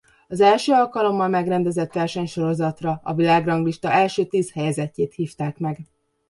Az 0.27 0.41
első 0.41 0.71
alkalommal 0.73 1.27
megrendezett 1.27 1.93
versenysorozatra 1.93 2.99
a 3.03 3.13
világranglista 3.13 3.91
első 3.91 4.25
tíz 4.25 4.51
helyezettjét 4.51 5.13
hívták 5.13 5.57
meg. 5.57 5.77